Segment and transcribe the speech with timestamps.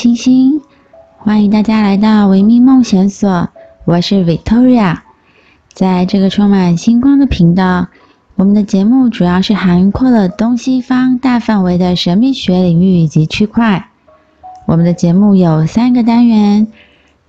[0.00, 0.62] 星，星。
[1.18, 3.50] 欢迎大家来到维密梦想所，
[3.84, 4.96] 我是 Victoria。
[5.74, 7.88] 在这个充满星光的频道，
[8.36, 13.90] 我们的节目主要是涵括了东西方大范围的神秘学领域以及区块。
[14.66, 16.68] 我们的节目有三个单元，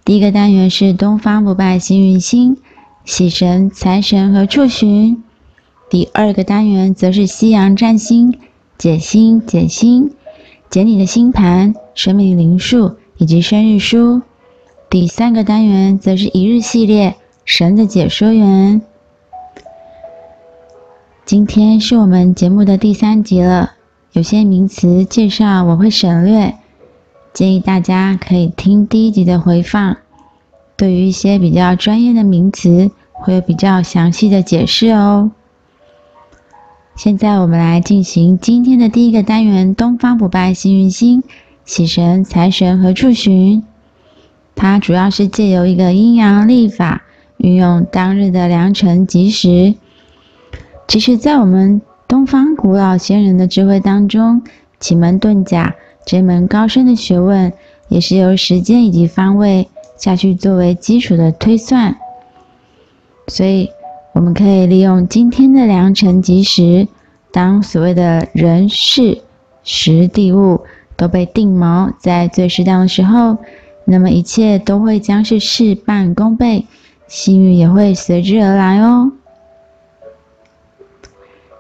[0.06, 2.56] 第一个单元是东方不败幸运星，
[3.04, 5.18] 喜神、财神和处寻；
[5.90, 8.40] 第二个单元则是西洋占星，
[8.78, 10.12] 解星、解星。
[10.70, 14.22] 解你的星盘、神秘灵数以及生日书。
[14.90, 17.10] 第三个单元则是一日系列
[17.46, 18.82] 《神的解说员》。
[21.26, 23.74] 今天是我们节目的第三集了，
[24.14, 26.56] 有些名词介绍我会省略，
[27.34, 29.98] 建议大家可以听第一集的回放。
[30.76, 35.32] 对于一些比较专业的名词，会有比较详细的解释哦。
[36.96, 41.24] 现在我们来进行今天的第一个单元：东方不败幸运星、
[41.66, 43.64] 喜神、财神和处寻。
[44.56, 47.04] 它主要是借由一个阴阳历法，
[47.38, 49.76] 运用当日的良辰吉时。
[50.88, 54.42] 其实，在我们东方古老先人的智慧当中，
[54.80, 57.54] 奇门遁甲这门高深的学问，
[57.90, 61.96] 也是由时间以及方位下去作为基础的推算。
[63.28, 63.70] 所以。
[64.14, 66.86] 我们可以利用今天的良辰吉时，
[67.32, 69.22] 当所谓的人事
[69.64, 70.60] 时地物
[71.02, 73.38] 都被定锚在最适当的时候，
[73.86, 76.68] 那么一切都会将是事半功倍，
[77.08, 79.12] 幸运也会随之而来哦。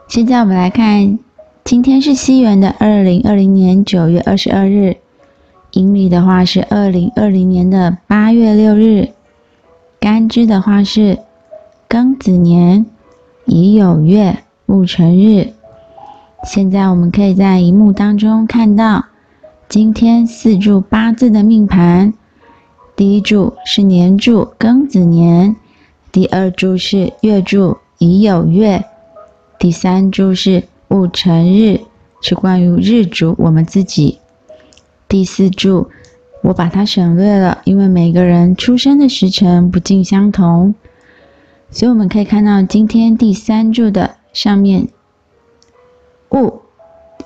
[0.07, 1.17] 现在我们来看，
[1.63, 4.97] 今天是西元的二零二零年九月二十二日，
[5.71, 9.09] 阴历的话是二零二零年的八月六日，
[9.99, 11.17] 干支的话是。
[11.89, 12.85] 庚子年
[13.45, 15.51] 乙酉月戊辰日，
[16.45, 19.07] 现在我们可以在荧幕当中看到
[19.71, 22.13] 今天四柱八字的命盘。
[22.93, 25.55] 第一柱是年柱庚子年，
[26.11, 28.83] 第二柱是月柱乙酉月，
[29.57, 31.79] 第三柱是戊辰日，
[32.19, 34.19] 是关于日主我们自己。
[35.07, 35.89] 第四柱
[36.43, 40.75] 我把它省略了，因为每个人出生的时辰不尽相同。
[41.69, 44.89] 所以我们可以看到，今天第三柱的上面
[46.27, 46.61] “戊”，“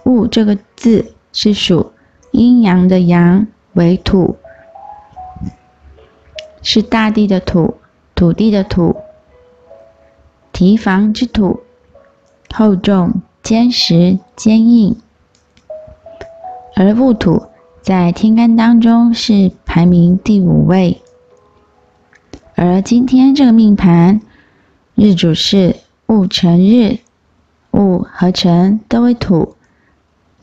[0.06, 1.92] 戊”这个字是属
[2.36, 4.36] 阴阳的阳为土，
[6.62, 7.76] 是大地的土，
[8.14, 8.98] 土地的土，
[10.52, 11.62] 提防之土，
[12.54, 14.98] 厚重、坚实、坚硬。
[16.76, 17.44] 而戊土
[17.82, 21.02] 在天干当中是排名第五位，
[22.56, 24.22] 而今天这个命盘。
[24.94, 27.00] 日主是戊辰日，
[27.72, 29.55] 戊和辰都为土，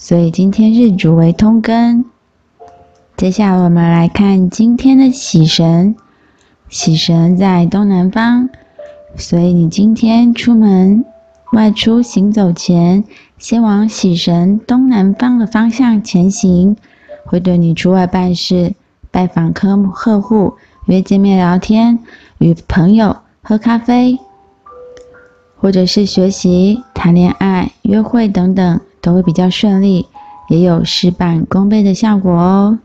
[0.04, 2.04] 所以今天日主为通根。
[3.16, 5.94] 接下来我们来看今天的喜神，
[6.68, 8.48] 喜神在东南方，
[9.16, 11.04] 所以你今天出门
[11.52, 13.04] 外出行走前，
[13.38, 16.76] 先往喜神东南方的方向前行，
[17.24, 18.74] 会对你出外办事、
[19.12, 20.54] 拜访客客户、
[20.86, 22.00] 约见面聊天、
[22.38, 24.18] 与朋友喝咖啡。
[25.58, 30.06] 或者是学习、谈恋爱、约会等等，都会比较顺利，
[30.48, 32.78] 也有事半功倍的效果哦。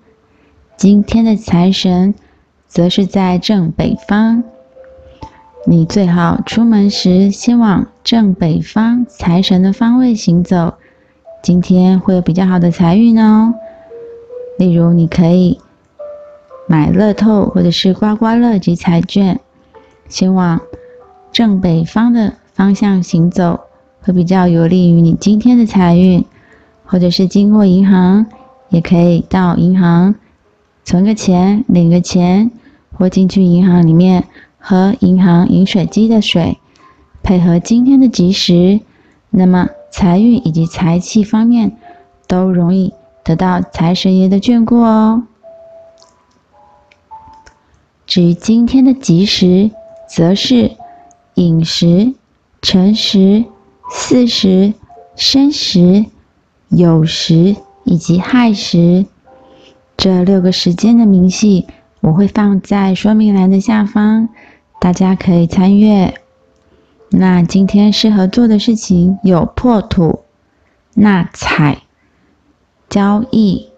[0.75, 2.13] 今天的财神
[2.67, 4.43] 则是在正北方，
[5.65, 10.73] 你最好出门时先往正北方财神的方位行走，
[11.41, 13.53] 今天会有比较好的财运哦。
[14.57, 15.61] 例如，你可以
[16.67, 19.39] 买乐透或者是刮刮乐及彩券，
[20.09, 20.59] 先往
[21.31, 22.33] 正北方的。
[22.57, 23.66] 方向行走
[24.07, 26.23] 会比较有利于你今天的财运，
[26.85, 28.25] 或者是经过银行，
[28.69, 30.15] 也可以到银行
[30.85, 32.49] 存个钱、领个钱，
[32.93, 34.23] 或进去银行里面
[34.59, 36.57] 喝银行饮水机的水，
[37.21, 38.79] 配合今天的吉时，
[39.29, 41.75] 那么财运以及财气方面
[42.27, 42.93] 都容易
[43.25, 45.23] 得到财神爷的眷顾哦。
[48.05, 49.69] 至于今天的吉时，
[50.09, 50.71] 则是
[51.33, 52.13] 寅时。
[52.59, 53.45] 辰时、
[53.89, 54.73] 巳时、
[55.15, 56.05] 申时、
[56.69, 59.05] 酉时以及亥时，
[59.95, 61.67] 这六个时间的明细
[62.01, 64.29] 我会放在说明栏的下方，
[64.79, 66.13] 大家可以参阅。
[67.09, 70.25] 那今天适合做的事情有破土、
[70.93, 71.83] 纳采、
[72.89, 73.69] 交易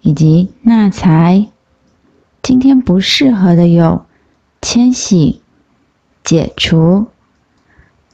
[0.00, 1.48] 以及纳财。
[2.42, 4.06] 今天不适合的有
[4.62, 5.42] 迁徙、
[6.24, 7.06] 解除。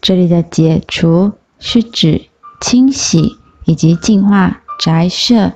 [0.01, 2.27] 这里的解除是指
[2.61, 5.53] 清洗以及净化宅舍，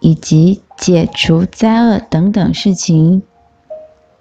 [0.00, 3.22] 以及解除灾厄等等事情。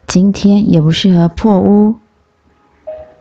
[0.08, 1.96] 今天也不适合破屋。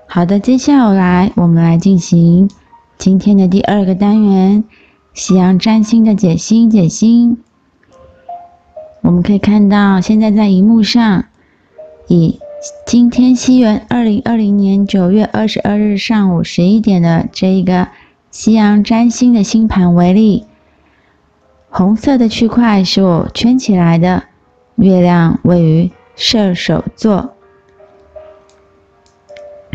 [0.07, 2.51] 好的，接下来我们来进行
[2.99, 4.65] 今天的第二个单元——
[5.15, 7.37] 夕阳占星的解析解析。
[9.01, 11.25] 我们可以看到，现在在荧幕上，
[12.07, 12.39] 以
[12.87, 17.89] 今天西元二零二零年九月二十二日上午十一点的这一个
[18.31, 20.47] 夕阳占星的星盘为例，
[21.69, 24.23] 红色的区块是我圈起来的，
[24.77, 27.35] 月亮位于射手座。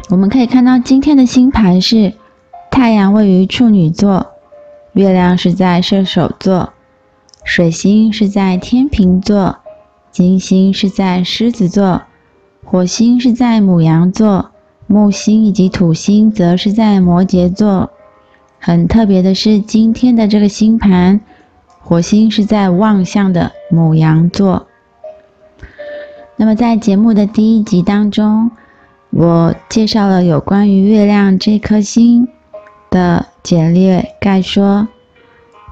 [0.09, 2.13] 我们可以看到今天的星盘是
[2.71, 4.31] 太阳位于处女座，
[4.93, 6.73] 月亮是在射手座，
[7.43, 9.59] 水星是在天秤座，
[10.09, 12.01] 金星是在狮子座，
[12.71, 14.51] 火星是在牡羊座，
[14.85, 17.89] 木星以及土星则是在摩羯座。
[18.59, 21.19] 很特别的是，今天的这个星盘，
[21.79, 24.67] 火星是在旺相的牡羊座。
[26.35, 28.51] 那么在节目的第一集当中，
[29.09, 32.27] 我介绍了有关于月亮这颗星
[32.91, 34.87] 的简略概说。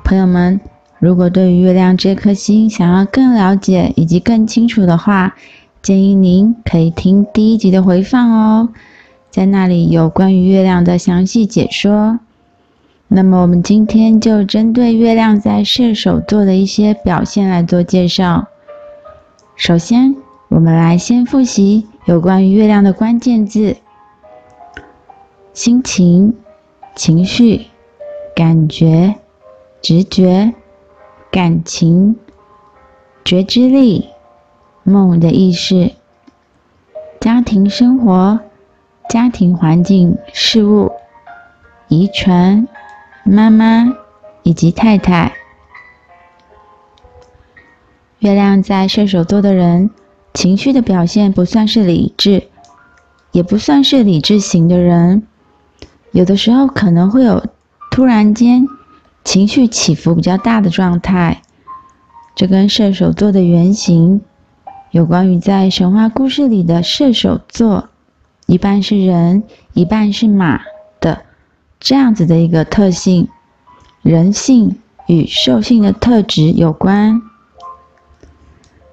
[0.04, 0.60] 朋友们，
[0.98, 5.36] 如果对于月亮这颗星想要更了解以及更清楚的话，
[5.88, 8.70] 建议您可以听第一集的回放哦，
[9.32, 12.20] 在那里有关于月亮的详细解说。
[13.08, 18.48] 那么我们今天就针对月亮在射手座的一些表现来做介绍。
[19.56, 20.18] 首先，
[20.50, 23.78] 我们来先复习有关于月亮的关键字：
[25.54, 26.36] 心情、
[26.98, 27.68] 情绪、
[28.36, 29.16] 感觉、
[29.82, 30.54] 直觉、
[31.32, 32.18] 感情、
[33.24, 34.10] 觉知力、
[34.90, 35.92] 梦的意识、
[37.20, 38.40] 家庭生活、
[39.10, 40.94] 家庭环境、事物、
[41.90, 42.66] 遗传、
[43.26, 43.94] 妈妈
[44.44, 45.34] 以及太太。
[48.20, 49.90] 月亮在射手座的人。
[50.34, 52.44] 情绪的表现不算是理智，
[53.32, 55.24] 也不算是理智型的人，
[56.12, 57.44] 有的时候可能会有
[57.90, 58.68] 突然间
[59.24, 61.42] 情绪起伏比较大的状态。
[62.36, 64.22] 这跟射手座的原型
[64.98, 67.90] 有关于在神话故事里的射手座，
[68.48, 70.62] 一半是人，一半是马
[71.00, 71.22] 的
[71.80, 73.28] 这样子的一个特性，
[74.02, 77.22] 人性与兽性的特质有关。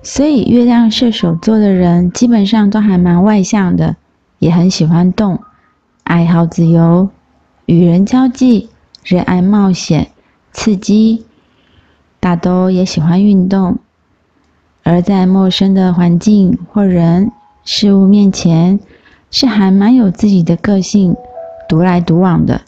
[0.02, 3.96] 所以，月亮射手座的人基本上都还蛮外向的，
[4.38, 5.40] 也很喜欢动，
[6.02, 7.08] 爱好自由，
[7.64, 8.68] 与人交际，
[9.02, 10.10] 热爱冒险、
[10.52, 11.24] 刺激，
[12.20, 13.78] 大都也喜欢运动。
[14.84, 17.32] 而在陌生的环境或人
[17.64, 18.78] 事物面前，
[19.30, 21.16] 是还蛮有自己的个性，
[21.66, 22.60] 独来独往的。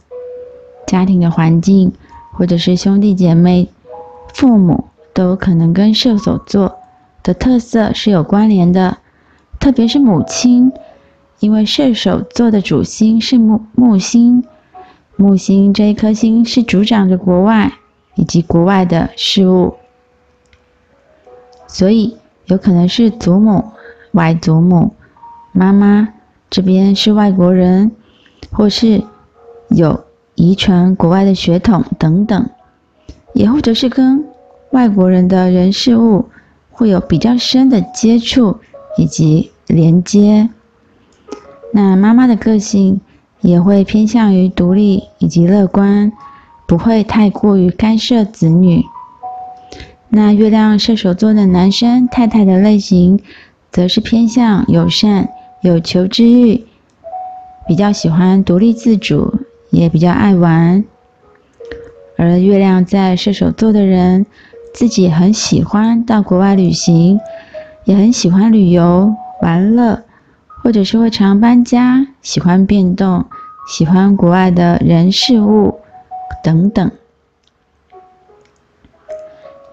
[0.86, 1.92] 家庭的环境，
[2.32, 3.68] 或者是兄弟姐妹、
[4.32, 6.76] 父母，都可能跟射手座
[7.22, 8.96] 的特色是有关联的，
[9.60, 10.72] 特别是母亲，
[11.40, 14.42] 因为射手座的主星是木木星，
[15.16, 17.72] 木星这一颗星是主掌着国外
[18.14, 19.74] 以及国外的事物，
[21.76, 22.16] 所以
[22.46, 23.62] 有可能是祖母、
[24.12, 24.94] 外祖母、
[25.52, 26.08] 妈妈
[26.48, 27.92] 这边是外国人，
[28.50, 29.02] 或是
[29.68, 30.02] 有
[30.36, 32.48] 遗传国外的血统等等，
[33.34, 34.24] 也或者是跟
[34.70, 36.24] 外国人的人事物。
[36.70, 38.58] 会有比较深的接触
[38.96, 40.50] 以及连接。
[41.72, 43.00] 那妈妈的个性
[43.40, 46.10] 也会偏向于独立以及乐观，
[46.66, 48.82] 不会太过于干涉子女。
[50.08, 53.20] 那月亮射手座的男生太太的类型，
[53.70, 55.28] 则是偏向友善、
[55.62, 56.64] 有求知欲，
[57.66, 60.84] 比较喜欢独立自主，也比较爱玩。
[62.16, 64.24] 而月亮在射手座的人，
[64.72, 67.20] 自己很喜欢到国外旅行，
[67.84, 70.02] 也很喜欢旅游玩乐，
[70.62, 73.26] 或者是会常搬家，喜欢变动，
[73.68, 75.80] 喜欢国外的人事物
[76.42, 76.90] 等等。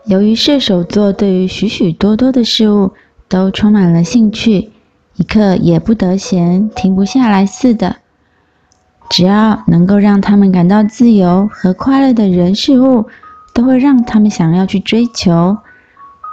[0.05, 2.91] 由于射手座对于许许多多的事物
[3.29, 4.71] 都充满了兴趣，
[5.15, 7.95] 一刻也不得闲，停不下来似的。
[9.09, 13.05] 只要能够让他们感到自由和快乐的人事物，
[13.53, 15.57] 都会让他们想要去追求，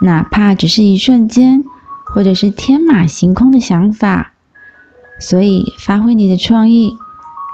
[0.03, 1.63] 哪怕只是一瞬间，
[2.07, 4.33] 或者是天马行空的想法。
[5.21, 6.93] 所以，发挥你的创意，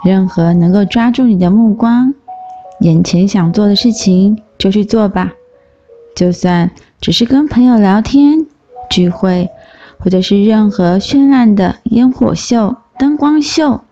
[0.05, 2.15] 任何能够抓住你的目光，
[2.81, 5.33] 眼前想做的事情就去做吧。
[6.17, 8.47] 就算只是跟朋友聊天、
[8.91, 9.51] 聚会，
[9.99, 13.85] 或者是任何绚烂的烟火秀、灯光秀、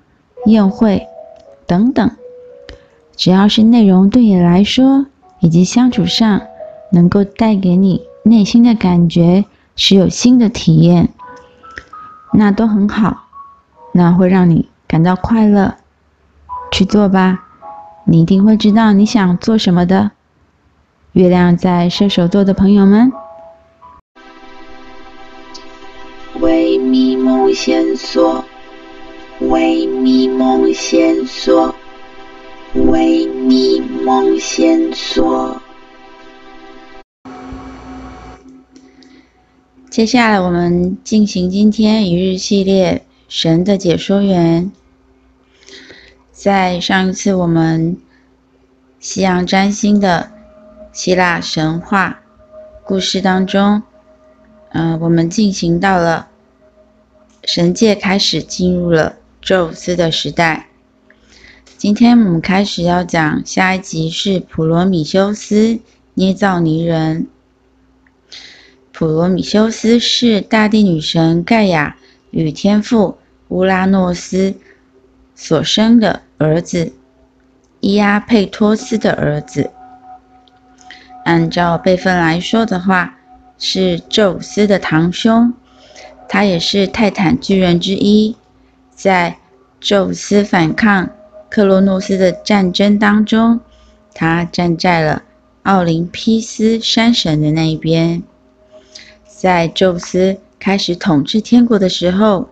[0.46, 1.06] 宴会
[1.66, 2.10] 等等，
[3.14, 5.06] 只要是内容对你来说，
[5.40, 5.48] 以。
[5.50, 6.40] 及相处上
[6.90, 9.44] 能够带给你内心的感觉
[9.76, 11.10] 是有新的体验，
[12.32, 13.26] 那都很好，
[13.92, 15.74] 那会让你感到快乐，
[16.72, 17.44] 去做吧，
[18.04, 20.12] 你一定会知道你想做什么的。
[21.14, 23.12] 月亮在射手座的朋友们，
[26.40, 28.44] 微迷梦线索，
[29.38, 31.72] 微迷梦线索，
[32.74, 35.62] 微迷梦线索。
[39.88, 44.72] 接下来，我们进行今天一日系列神的解说员。
[46.32, 47.96] 在上一次我们
[48.98, 50.32] 西洋占星的
[50.94, 52.20] 希腊神话
[52.84, 53.82] 故事当中，
[54.70, 56.28] 嗯、我们进行到了
[57.42, 60.68] 神界开始进入了宙斯的时代。
[61.76, 65.80] 今天我们开始要讲下一集是普罗米修斯
[66.14, 67.26] 捏造泥人。
[68.92, 71.96] 普罗米修斯是大地女神盖亚
[72.30, 74.54] 与天父乌拉诺斯
[75.34, 76.92] 所生的儿子，
[77.80, 79.72] 伊阿佩托斯的儿子。
[81.24, 83.16] 按照辈分来说的话，
[83.58, 85.52] 是宙斯的堂兄，
[86.28, 88.36] 他也是泰坦巨人之一。
[88.94, 89.38] 在
[89.80, 91.10] 宙斯反抗
[91.50, 93.60] 克洛诺斯的战争当中，
[94.14, 95.22] 他站在了
[95.62, 98.22] 奥林匹斯山神的那一边。
[99.26, 102.50] 在宙斯开始统治天国的时候，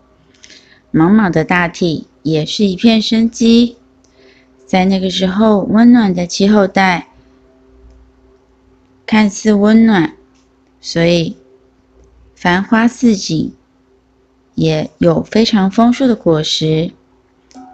[0.93, 3.77] 茫茫的大地也是一片生机。
[4.67, 7.09] 在那个时候，温暖的气候带
[9.07, 10.15] 看似温暖，
[10.81, 11.37] 所以
[12.35, 13.53] 繁花似锦，
[14.55, 16.93] 也有非常丰硕的果实。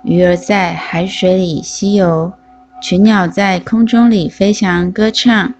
[0.04, 2.32] 鱼儿在海水里嬉游，
[2.80, 5.54] 群鸟在空中里飞翔歌唱。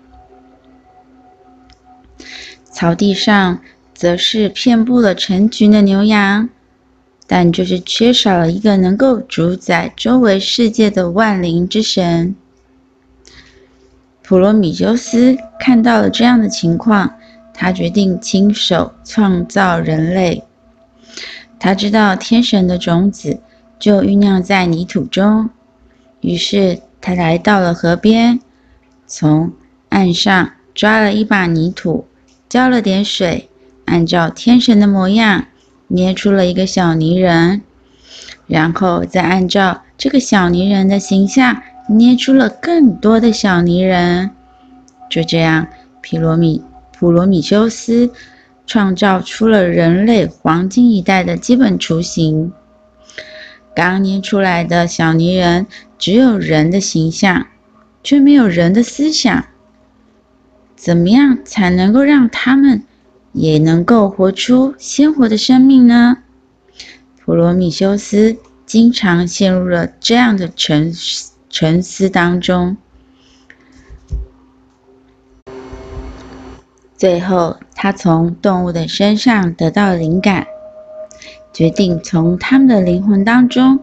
[2.71, 3.61] 草地上
[3.93, 6.49] 则是遍布了成群的牛羊，
[7.27, 12.37] 但就是缺少了一个能够主宰周围世界的万灵之神。
[14.29, 17.15] 普罗米修斯看到了这样的情况，
[17.55, 20.45] 他决定亲手创造人类。
[21.59, 23.41] 他知道天神的种子
[23.79, 25.49] 就酝酿在泥土中，
[26.21, 28.39] 于是他来到了河边，
[29.07, 29.51] 从
[29.89, 32.07] 岸上抓了一把泥土。
[32.51, 33.49] 浇了点水，
[33.87, 35.47] 按照天神的模样
[35.87, 37.63] 捏出了一个小泥人，
[38.47, 44.31] 然后再按照这个小泥人的形象捏出了更多的小泥人。
[45.11, 45.67] 就这样，
[46.01, 46.63] 皮罗米
[46.97, 48.11] 普罗米修斯
[48.67, 52.53] 创造出了人类黄金一代的基本雏形。
[53.75, 55.67] 刚捏出来的小泥人
[55.99, 57.47] 只有人的形象，
[58.03, 59.47] 却没有人的思想。
[60.77, 62.85] 怎么样才能够让他们
[63.33, 66.19] 也能够活出鲜活的生命呢？
[67.25, 72.77] 普罗米修斯经常陷入了这样的沉思沉思当中。
[76.97, 80.47] 最后，他从动物的身上得到灵感，
[81.53, 83.81] 决定从他们的灵魂当中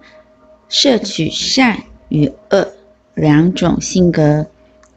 [0.68, 2.74] 摄取善与恶
[3.14, 4.48] 两种性格。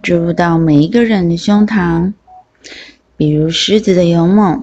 [0.00, 2.12] 注入到每一个人的胸膛，
[3.16, 4.62] 比如狮子的勇猛、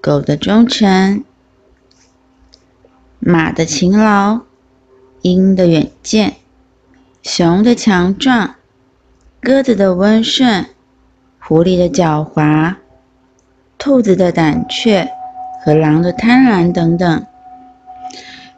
[0.00, 1.24] 狗的忠诚、
[3.18, 4.40] 马的勤劳、
[5.22, 6.36] 鹰的远见、
[7.28, 8.54] 熊的强壮、
[9.42, 10.64] 鸽子的温顺、
[11.38, 12.76] 狐狸的狡猾、
[13.76, 15.10] 兔子的胆怯
[15.62, 17.26] 和狼的贪婪等等。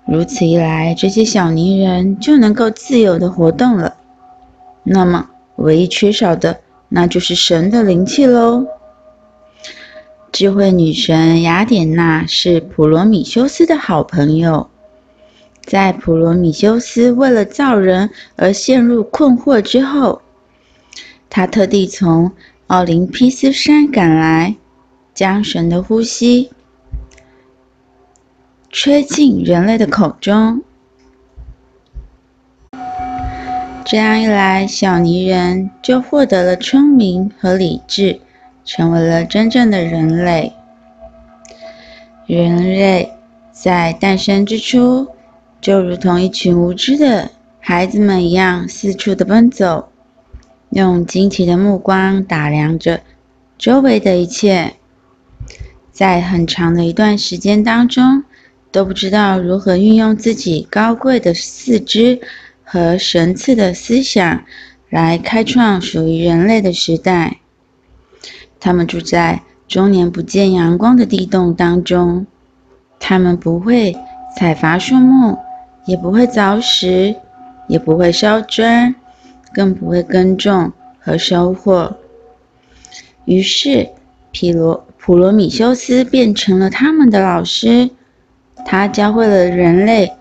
[0.06, 3.96] 如此一来，这些小泥人就能够自由地活动了。
[4.84, 6.60] 那么，唯一缺少的，
[6.90, 8.64] 那就是神的灵气喽。
[10.30, 14.69] 智慧女神雅典娜是普罗米修斯的好朋友。
[15.70, 20.20] 在普罗米修斯为了造人而陷入困惑之后，
[21.28, 22.32] 他特地从
[22.66, 24.56] 奥林匹斯山赶来，
[25.14, 26.50] 将神的呼吸
[28.68, 30.60] 吹进人类的口中。
[33.84, 38.18] 这样一来，小泥人就获得了聪明和理智，
[38.64, 40.52] 成为了真正的人类。
[42.26, 43.12] 人类
[43.52, 45.06] 在诞生之初，
[45.60, 49.90] 就如同一群无知的孩子们一样，四处的奔走，
[50.70, 53.00] 用惊奇的目光打量着
[53.58, 54.74] 周围的一切，
[55.90, 58.24] 在很长的一段时间当中，
[58.72, 62.20] 都不知道如何运用自己高贵的四肢。
[62.72, 64.44] 和神赐的思想
[64.90, 67.38] 来开创属于人类的时代。
[68.60, 72.28] 他们住在终年不见阳光的地洞当中。
[73.00, 73.96] 他们不会
[74.38, 75.36] 采伐树木，
[75.90, 77.12] 也不会凿石，
[77.66, 78.94] 也不会烧砖，
[79.52, 81.96] 更不会耕种和收获。
[83.24, 83.88] 于是，
[84.30, 87.90] 皮罗普罗米修斯变成了他们的老师。
[88.64, 90.12] 他教会了人类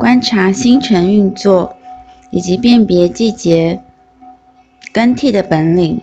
[0.00, 1.76] 观察星辰运作，
[2.32, 3.80] 以及辨别季节
[4.92, 6.00] 更替的本领，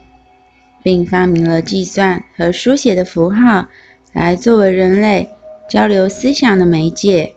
[0.81, 3.67] 并发明了计算和书写的符号，
[4.13, 5.27] 来作为人类
[5.67, 7.35] 交流思想的媒介。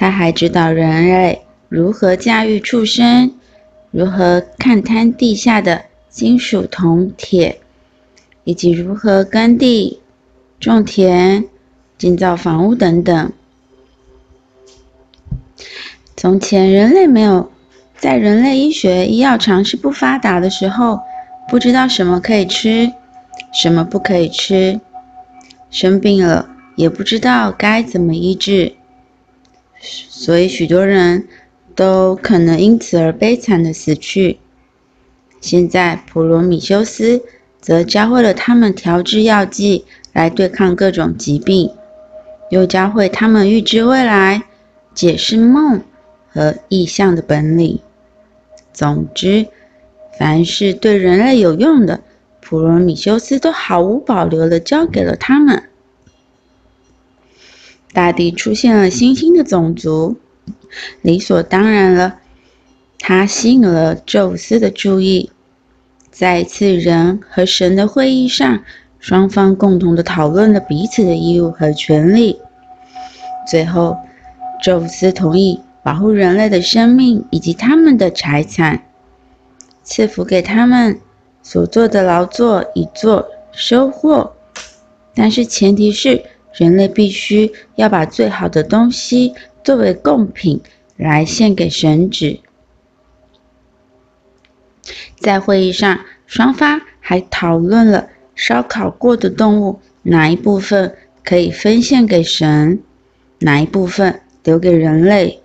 [0.00, 3.32] 他还指导人类如何驾驭畜生，
[3.90, 7.58] 如何勘探地下的金属、铜、铁，
[8.44, 9.98] 以及如何耕地、
[10.60, 11.44] 种田、
[11.98, 13.32] 建造房屋等等。
[16.16, 17.50] 从前，人类没有
[17.96, 21.00] 在人类医学医药常识不发达的时候，
[21.48, 22.92] 不知道什么可以吃，
[23.52, 24.80] 什么不可以吃，
[25.72, 26.50] 生病了。
[26.76, 28.74] 也不知道该怎么医治，
[29.80, 31.28] 所以许多人
[31.74, 34.38] 都可能因此而悲惨的死去。
[35.40, 37.22] 现在普罗米修斯
[37.60, 41.70] 则教会了他们调制药剂来对抗各种疾病，
[42.50, 44.42] 又教会他们预知未来、
[44.94, 45.82] 解释梦
[46.28, 47.78] 和意象的本领。
[48.72, 49.46] 总之，
[50.18, 52.00] 凡是对人类有用的，
[52.40, 55.67] 普罗米修斯都毫无保留地教给了他们。
[57.98, 60.18] 大地出现了新兴的种族，
[61.02, 62.20] 理所当然了。
[63.00, 65.32] 他吸引了宙斯的注意，
[66.08, 68.62] 在一次人和神的会议上，
[69.00, 72.38] 双方共同的讨论了彼此的义务和权利。
[73.50, 73.96] 最后，
[74.62, 78.84] 宙斯同意保护人类的生命以及他们的财产，
[79.82, 81.00] 赐福给他们
[81.42, 84.34] 所做的劳作以作收获，
[85.16, 86.22] 但是前提是。
[86.58, 90.60] 人类必须要把最好的东西作为贡品
[90.96, 92.40] 来献给神祇。
[95.20, 102.82] 在会议上，双方还讨论了烧烤过的动物哪一部分可以分献给神，
[103.38, 105.40] 哪一部分留给人类。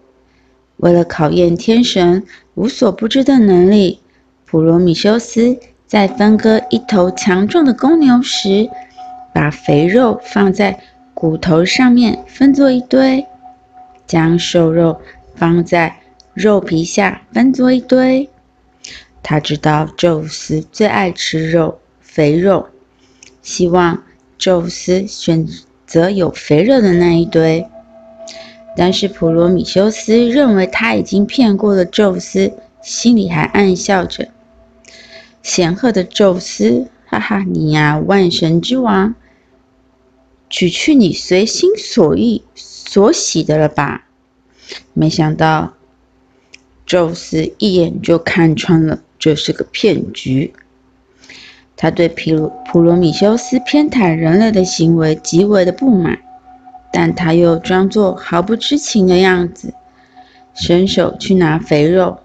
[0.77, 3.99] 为了考验天神无所不知的能力，
[4.45, 8.67] 普罗米修斯在分割一头强壮的公牛时，
[9.33, 10.79] 把肥肉放在
[11.23, 13.25] 骨头上面分作一堆，
[14.05, 14.99] 将瘦肉
[15.35, 16.01] 放在
[16.33, 18.29] 肉皮下分作一堆。
[19.21, 22.67] 他知道宙斯最爱吃肉，肥肉，
[23.41, 24.03] 希望
[24.37, 25.47] 宙斯选
[25.87, 27.65] 择有肥肉的那一堆。
[28.75, 34.27] 但是普罗米修斯认为他已经骗过了宙斯，心里还暗笑着
[35.41, 39.15] ：“显赫的宙斯，哈哈，你呀，万神之王。”
[40.53, 44.05] 取去你随心所欲所喜的了吧？
[44.93, 45.73] 没想到，
[46.85, 50.53] 宙斯一眼就看穿了这是个骗局。
[51.75, 56.19] 他对皮罗普罗米修斯偏袒人类的行为极为的不满，
[56.91, 59.73] 但他又装作毫不知情的样子，
[60.53, 62.19] 伸手去拿肥肉。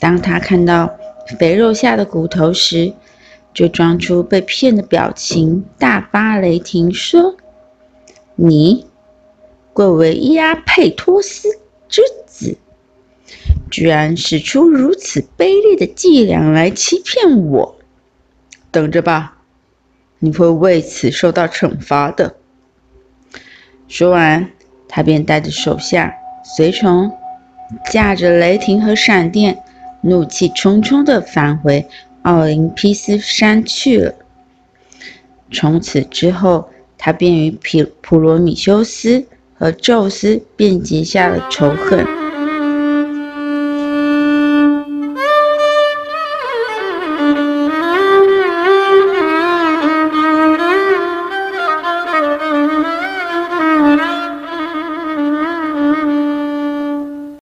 [0.00, 0.96] 当他看到
[1.38, 2.92] 肥肉下的骨头时，
[3.56, 7.38] 就装出被骗的表情，大发雷霆，说
[8.36, 8.86] ：“你
[9.72, 11.48] 贵为伊阿佩托斯
[11.88, 12.58] 之子，
[13.70, 17.76] 居然使出如此卑劣的伎俩来欺骗我！
[18.70, 19.38] 等着吧，
[20.18, 22.36] 你会为此受到惩罚的。”
[23.88, 24.50] 说完，
[24.86, 26.14] 他便带着手下
[26.44, 27.10] 随从，
[27.90, 29.64] 驾着雷霆和闪电，
[30.02, 31.88] 怒气冲冲地返回。
[32.26, 34.12] 奥林匹斯山去了。
[35.52, 42.04] 从此之后，他便与普普罗米修斯和宙斯便结下了仇恨。